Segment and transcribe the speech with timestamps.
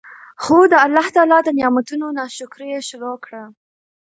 [0.43, 3.43] خو د الله تعالی د نعمتونو نا شکري ئي شروع کړه